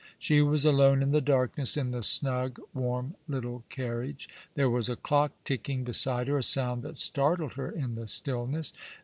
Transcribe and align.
She 0.17 0.41
was 0.41 0.65
alone 0.65 1.03
in 1.03 1.11
the 1.11 1.21
darkness 1.21 1.77
in 1.77 1.91
the 1.91 2.01
snug, 2.01 2.59
warm 2.73 3.13
little 3.27 3.63
carriage. 3.69 4.27
There 4.55 4.67
was 4.67 4.89
a 4.89 4.95
clock 4.95 5.31
ticking 5.43 5.83
beside 5.83 6.27
her, 6.27 6.39
a 6.39 6.43
sound 6.43 6.81
that 6.81 6.97
startled 6.97 7.53
her 7.53 7.69
in 7.69 7.93
the 7.93 8.07
stillness. 8.07 8.73